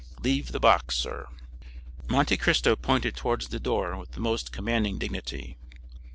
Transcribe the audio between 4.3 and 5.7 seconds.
commanding dignity.